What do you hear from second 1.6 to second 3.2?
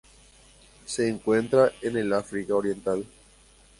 en el África oriental.